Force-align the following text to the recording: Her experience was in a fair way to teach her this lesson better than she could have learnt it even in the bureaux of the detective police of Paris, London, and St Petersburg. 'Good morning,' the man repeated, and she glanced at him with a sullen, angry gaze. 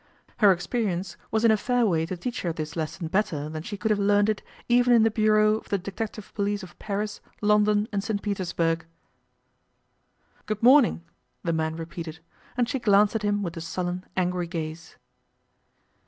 Her 0.37 0.51
experience 0.51 1.15
was 1.29 1.45
in 1.45 1.51
a 1.51 1.57
fair 1.57 1.85
way 1.85 2.07
to 2.07 2.17
teach 2.17 2.41
her 2.41 2.51
this 2.51 2.75
lesson 2.75 3.05
better 3.07 3.49
than 3.49 3.61
she 3.61 3.77
could 3.77 3.91
have 3.91 3.99
learnt 3.99 4.29
it 4.29 4.41
even 4.67 4.93
in 4.93 5.03
the 5.03 5.11
bureaux 5.11 5.57
of 5.59 5.69
the 5.69 5.77
detective 5.77 6.31
police 6.33 6.63
of 6.63 6.79
Paris, 6.79 7.21
London, 7.39 7.87
and 7.91 8.03
St 8.03 8.19
Petersburg. 8.19 8.87
'Good 10.47 10.63
morning,' 10.63 11.03
the 11.43 11.53
man 11.53 11.75
repeated, 11.75 12.17
and 12.57 12.67
she 12.67 12.79
glanced 12.79 13.13
at 13.13 13.21
him 13.21 13.43
with 13.43 13.55
a 13.57 13.61
sullen, 13.61 14.03
angry 14.17 14.47
gaze. 14.47 14.95